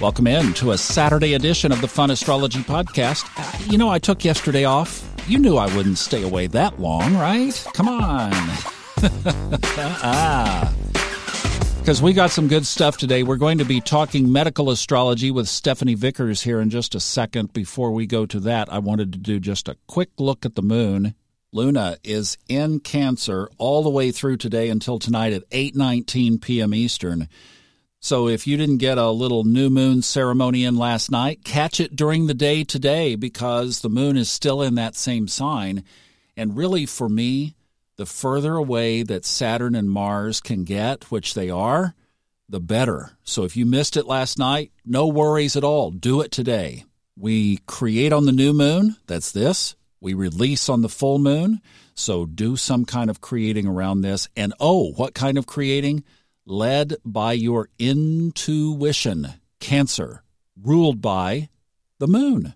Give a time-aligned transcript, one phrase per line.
[0.00, 3.28] Welcome in to a Saturday edition of the Fun Astrology Podcast.
[3.36, 5.04] Uh, you know, I took yesterday off.
[5.26, 7.66] You knew I wouldn't stay away that long, right?
[7.74, 8.30] Come on.
[10.04, 10.72] ah.
[11.80, 13.24] Because we got some good stuff today.
[13.24, 17.52] We're going to be talking medical astrology with Stephanie Vickers here in just a second.
[17.52, 20.62] Before we go to that, I wanted to do just a quick look at the
[20.62, 21.16] moon.
[21.50, 26.72] Luna is in Cancer all the way through today until tonight at 8:19 p.m.
[26.72, 27.28] Eastern.
[28.00, 31.96] So if you didn't get a little new moon ceremony in last night, catch it
[31.96, 35.82] during the day today because the moon is still in that same sign.
[36.36, 37.56] And really, for me,
[37.96, 41.94] the further away that Saturn and Mars can get, which they are,
[42.48, 43.18] the better.
[43.24, 45.90] So if you missed it last night, no worries at all.
[45.90, 46.84] Do it today.
[47.16, 48.96] We create on the new moon.
[49.08, 49.74] That's this.
[50.00, 51.60] We release on the full moon.
[51.96, 54.28] So do some kind of creating around this.
[54.36, 56.04] And oh, what kind of creating?
[56.48, 60.22] Led by your intuition, Cancer,
[60.60, 61.48] ruled by
[61.98, 62.54] the moon.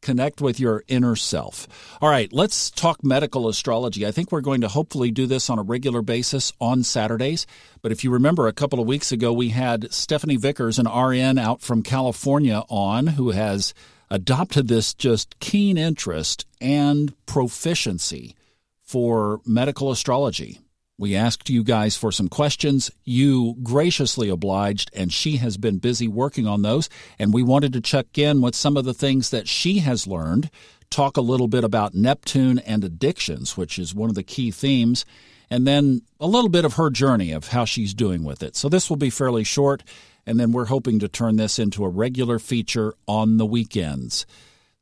[0.00, 1.66] Connect with your inner self.
[2.00, 4.06] All right, let's talk medical astrology.
[4.06, 7.46] I think we're going to hopefully do this on a regular basis on Saturdays.
[7.82, 11.38] But if you remember, a couple of weeks ago, we had Stephanie Vickers, an RN
[11.38, 13.74] out from California, on who has
[14.08, 18.36] adopted this just keen interest and proficiency
[18.84, 20.60] for medical astrology.
[20.98, 22.90] We asked you guys for some questions.
[23.04, 26.88] You graciously obliged, and she has been busy working on those.
[27.18, 30.50] And we wanted to check in with some of the things that she has learned,
[30.88, 35.04] talk a little bit about Neptune and addictions, which is one of the key themes,
[35.50, 38.56] and then a little bit of her journey of how she's doing with it.
[38.56, 39.82] So this will be fairly short,
[40.24, 44.24] and then we're hoping to turn this into a regular feature on the weekends.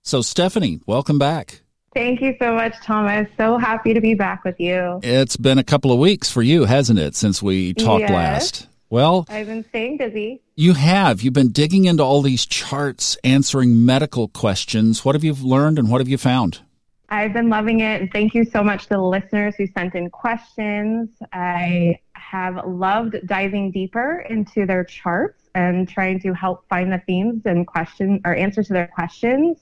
[0.03, 1.64] So, Stephanie, welcome back.
[1.95, 3.29] Thank you so much, Thomas.
[3.37, 4.99] So happy to be back with you.
[5.03, 8.11] It's been a couple of weeks for you, hasn't it, since we talked yes.
[8.11, 8.67] last?
[8.91, 10.43] Well, I've been staying busy.
[10.57, 11.23] You have.
[11.23, 15.05] You've been digging into all these charts, answering medical questions.
[15.05, 16.61] What have you learned and what have you found?
[17.09, 18.01] I've been loving it.
[18.01, 21.11] And thank you so much to the listeners who sent in questions.
[21.33, 27.43] I have loved diving deeper into their charts and trying to help find the themes
[27.45, 29.59] and questions or answers to their questions.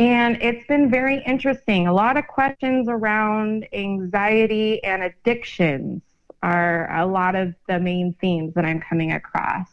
[0.00, 1.86] And it's been very interesting.
[1.86, 6.00] A lot of questions around anxiety and addictions
[6.42, 9.68] are a lot of the main themes that I'm coming across.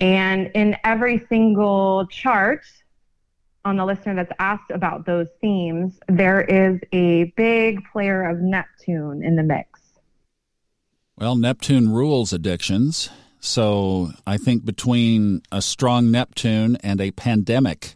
[0.00, 2.64] And in every single chart
[3.64, 9.22] on the listener that's asked about those themes, there is a big player of Neptune
[9.22, 9.78] in the mix.
[11.16, 13.08] Well, Neptune rules addictions.
[13.38, 17.94] So I think between a strong Neptune and a pandemic,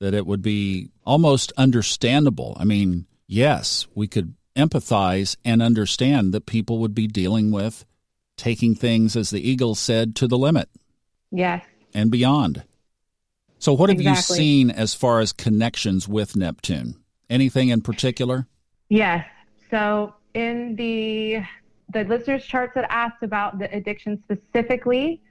[0.00, 2.56] that it would be almost understandable.
[2.58, 7.84] I mean, yes, we could empathize and understand that people would be dealing with
[8.36, 10.68] taking things, as the eagle said, to the limit.
[11.30, 11.64] Yes.
[11.92, 12.62] And beyond.
[13.58, 14.36] So, what have exactly.
[14.36, 16.96] you seen as far as connections with Neptune?
[17.28, 18.46] Anything in particular?
[18.88, 19.26] Yes.
[19.70, 21.42] So, in the
[21.92, 25.22] the listeners' charts that asked about the addiction specifically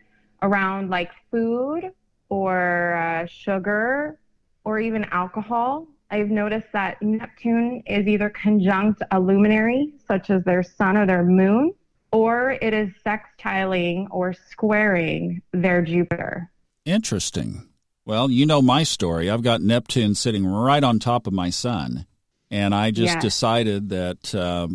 [0.42, 1.92] around like food
[2.30, 4.20] or uh, sugar
[4.68, 10.62] or even alcohol, I've noticed that Neptune is either conjunct a luminary, such as their
[10.62, 11.74] sun or their moon,
[12.12, 16.52] or it is sextiling or squaring their Jupiter.
[16.84, 17.70] Interesting.
[18.04, 19.30] Well, you know my story.
[19.30, 22.06] I've got Neptune sitting right on top of my sun.
[22.52, 23.22] And I just yes.
[23.22, 24.68] decided that uh,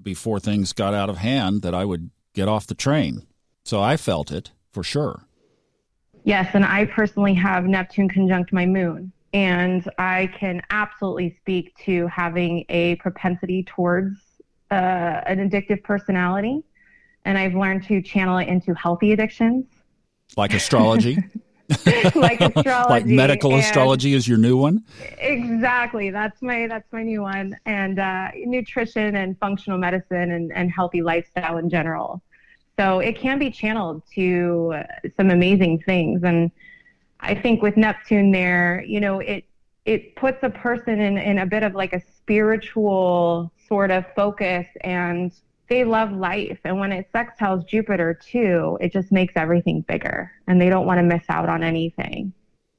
[0.00, 3.26] before things got out of hand, that I would get off the train.
[3.64, 5.26] So I felt it for sure.
[6.22, 12.06] Yes, and I personally have Neptune conjunct my moon and I can absolutely speak to
[12.06, 14.16] having a propensity towards
[14.70, 14.74] uh,
[15.26, 16.62] an addictive personality,
[17.24, 19.66] and I've learned to channel it into healthy addictions,
[20.36, 21.18] like astrology.
[22.14, 24.84] like astrology, like medical astrology is your new one.
[25.18, 30.70] Exactly, that's my that's my new one, and uh, nutrition and functional medicine and, and
[30.70, 32.22] healthy lifestyle in general.
[32.78, 34.74] So it can be channeled to
[35.16, 36.50] some amazing things, and
[37.20, 39.44] I think with Neptune there, you know, it
[39.84, 44.66] it puts a person in, in a bit of like a spiritual sort of focus
[44.80, 45.30] and
[45.68, 46.58] they love life.
[46.64, 50.98] And when it sextiles Jupiter too, it just makes everything bigger and they don't want
[50.98, 52.32] to miss out on anything.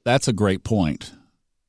[0.04, 1.14] That's a great point.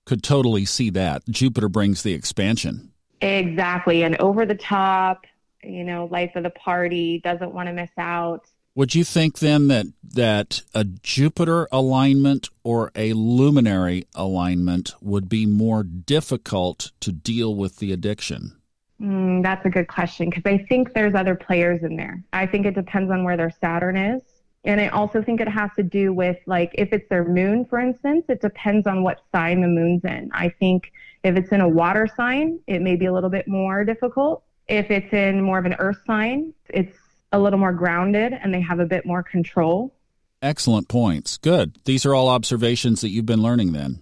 [0.05, 1.23] Could totally see that.
[1.29, 2.93] Jupiter brings the expansion.
[3.21, 4.05] Exactly.
[4.05, 5.27] And over the top,
[5.63, 8.47] you know, life of the party, doesn't want to miss out.
[8.77, 15.47] Would you think then that that a Jupiter alignment or a luminary alignment would be
[15.47, 18.61] more difficult to deal with the addiction?
[19.01, 22.23] Mm, that's a good question because I think there's other players in there.
[22.35, 24.23] I think it depends on where their Saturn is
[24.65, 27.79] And I also think it has to do with like if it's their moon, for
[27.79, 30.31] instance, it depends on what sign the moon's in.
[30.35, 30.93] I think
[31.25, 34.43] if it's in a water sign, it may be a little bit more difficult.
[34.69, 36.97] If it's in more of an earth sign, it's
[37.33, 39.95] a little more grounded and they have a bit more control.
[40.43, 41.39] Excellent points.
[41.39, 41.77] Good.
[41.85, 44.01] These are all observations that you've been learning then.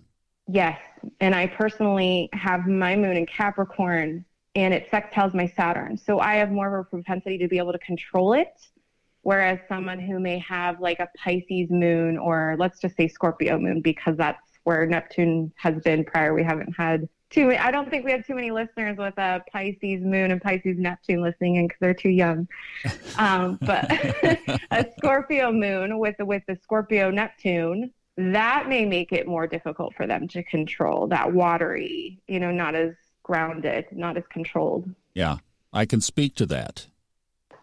[0.49, 0.79] Yes.
[1.21, 4.25] And I personally have my moon in Capricorn
[4.55, 5.97] and it sextiles my Saturn.
[5.97, 8.53] So I have more of a propensity to be able to control it
[9.25, 13.81] Whereas someone who may have like a Pisces moon or let's just say Scorpio moon,
[13.81, 16.35] because that's where Neptune has been prior.
[16.35, 19.43] We haven't had too many, I don't think we have too many listeners with a
[19.53, 22.49] Pisces moon and Pisces Neptune listening in because they're too young.
[23.17, 23.91] Um, but
[24.71, 30.07] a Scorpio moon with with the Scorpio Neptune, that may make it more difficult for
[30.07, 34.93] them to control that watery, you know, not as grounded, not as controlled.
[35.15, 35.37] Yeah,
[35.73, 36.89] I can speak to that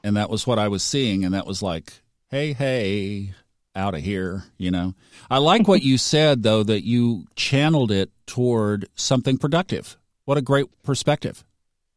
[0.03, 1.93] and that was what I was seeing, and that was like,
[2.29, 3.33] hey, hey,
[3.75, 4.93] out of here, you know.
[5.29, 9.97] I like what you said though that you channeled it toward something productive.
[10.25, 11.43] What a great perspective.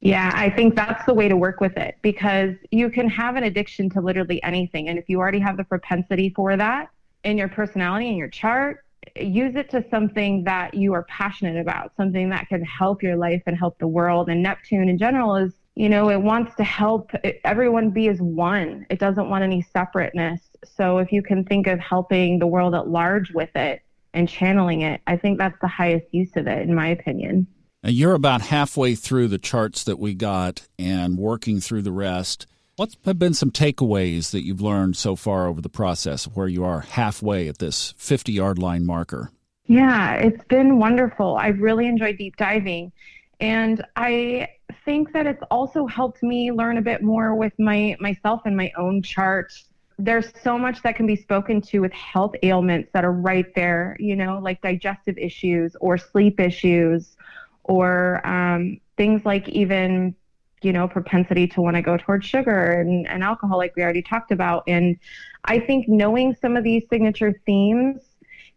[0.01, 3.45] Yeah, I think that's the way to work with it because you can have an
[3.45, 4.89] addiction to literally anything.
[4.89, 6.91] And if you already have the propensity for that
[7.25, 8.85] in your personality and your chart,
[9.17, 13.43] use it to something that you are passionate about, something that can help your life
[13.47, 14.29] and help the world.
[14.29, 17.11] And Neptune in general is you know, it wants to help
[17.45, 18.87] everyone be as one.
[18.91, 20.41] It doesn't want any separateness.
[20.65, 23.83] So if you can think of helping the world at large with it
[24.13, 27.49] and channeling it, I think that's the highest use of it, in my opinion.
[27.83, 32.47] Now you're about halfway through the charts that we got and working through the rest.
[32.77, 36.65] What have been some takeaways that you've learned so far over the process where you
[36.65, 39.31] are halfway at this 50 yard line marker?
[39.67, 41.37] Yeah, it's been wonderful.
[41.37, 42.93] I've really enjoyed deep diving.
[43.41, 44.49] And I
[44.85, 48.73] think that it's also helped me learn a bit more with my myself and my
[48.77, 49.53] own chart.
[49.99, 53.97] There's so much that can be spoken to with health ailments that are right there,
[54.01, 57.17] you know, like digestive issues or sleep issues
[57.65, 60.15] or um, things like even,
[60.63, 64.03] you know, propensity to want to go towards sugar and, and alcohol, like we already
[64.03, 64.65] talked about.
[64.67, 64.99] And
[65.45, 68.03] I think knowing some of these signature themes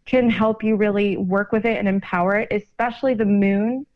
[0.06, 3.86] can help you really work with it and empower it, especially the moon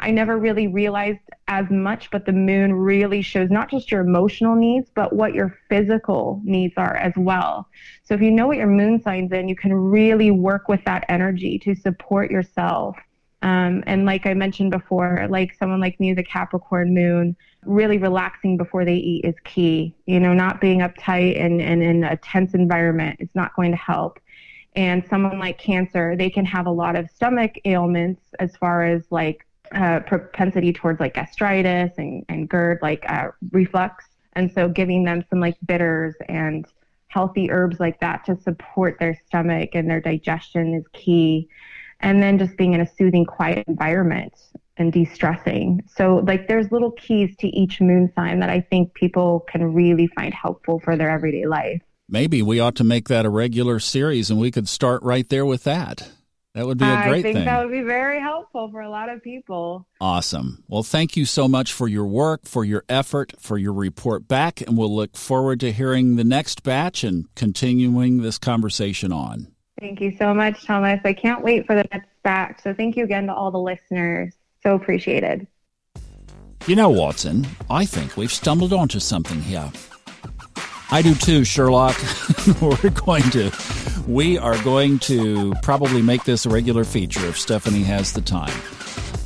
[0.00, 4.54] I never really realized as much, but the moon really shows not just your emotional
[4.54, 7.68] needs, but what your physical needs are as well.
[8.04, 11.04] So if you know what your moon sign's in, you can really work with that
[11.08, 12.96] energy to support yourself.
[13.42, 18.56] Um, and like I mentioned before, like someone like me, the Capricorn moon, really relaxing
[18.56, 19.94] before they eat is key.
[20.06, 23.76] You know, not being uptight and, and in a tense environment, it's not going to
[23.76, 24.20] help.
[24.76, 29.02] And someone like Cancer, they can have a lot of stomach ailments as far as
[29.10, 34.04] like uh, propensity towards like gastritis and, and GERD, like uh, reflux.
[34.34, 36.66] And so giving them some like bitters and
[37.08, 41.48] healthy herbs like that to support their stomach and their digestion is key.
[42.00, 44.34] And then just being in a soothing, quiet environment
[44.76, 45.82] and de-stressing.
[45.92, 50.06] So like there's little keys to each moon sign that I think people can really
[50.08, 51.82] find helpful for their everyday life.
[52.08, 55.44] Maybe we ought to make that a regular series and we could start right there
[55.44, 56.10] with that.
[56.58, 57.44] That would be a great I think thing.
[57.44, 59.86] that would be very helpful for a lot of people.
[60.00, 60.64] Awesome.
[60.66, 64.60] Well, thank you so much for your work, for your effort, for your report back,
[64.62, 69.52] and we'll look forward to hearing the next batch and continuing this conversation on.
[69.78, 71.00] Thank you so much, Thomas.
[71.04, 72.60] I can't wait for the next batch.
[72.64, 74.34] So thank you again to all the listeners.
[74.64, 75.46] So appreciated.
[76.66, 79.70] You know, Watson, I think we've stumbled onto something here.
[80.90, 81.96] I do too, Sherlock.
[82.60, 83.50] We're going to
[84.08, 88.58] we are going to probably make this a regular feature if Stephanie has the time.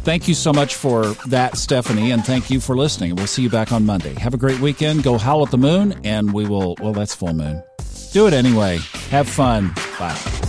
[0.03, 3.15] Thank you so much for that, Stephanie, and thank you for listening.
[3.15, 4.15] We'll see you back on Monday.
[4.15, 5.05] Have a great weekend.
[5.05, 7.63] Go howl at the moon, and we will, well, that's full moon.
[8.13, 8.79] Do it anyway.
[9.11, 9.73] Have fun.
[10.01, 10.42] Bye.